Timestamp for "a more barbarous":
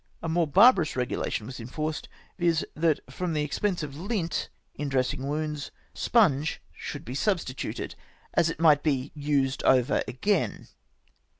0.23-0.95